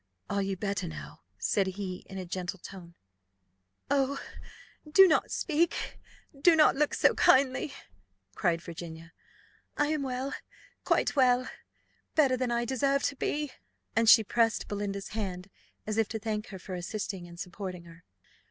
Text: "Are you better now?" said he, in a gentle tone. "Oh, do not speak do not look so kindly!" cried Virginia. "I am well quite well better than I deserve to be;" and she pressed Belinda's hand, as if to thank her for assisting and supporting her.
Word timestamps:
"Are 0.31 0.41
you 0.41 0.57
better 0.57 0.87
now?" 0.87 1.21
said 1.37 1.67
he, 1.67 1.97
in 2.09 2.17
a 2.17 2.25
gentle 2.25 2.57
tone. 2.57 2.95
"Oh, 3.91 4.19
do 4.91 5.07
not 5.07 5.29
speak 5.29 5.99
do 6.41 6.55
not 6.55 6.75
look 6.75 6.95
so 6.95 7.13
kindly!" 7.13 7.71
cried 8.33 8.63
Virginia. 8.63 9.13
"I 9.77 9.89
am 9.89 10.01
well 10.01 10.33
quite 10.85 11.15
well 11.15 11.47
better 12.15 12.35
than 12.35 12.49
I 12.49 12.65
deserve 12.65 13.03
to 13.03 13.15
be;" 13.15 13.51
and 13.95 14.09
she 14.09 14.23
pressed 14.23 14.67
Belinda's 14.67 15.09
hand, 15.09 15.51
as 15.85 15.99
if 15.99 16.09
to 16.09 16.17
thank 16.19 16.47
her 16.47 16.57
for 16.57 16.73
assisting 16.73 17.27
and 17.27 17.39
supporting 17.39 17.83
her. 17.83 18.03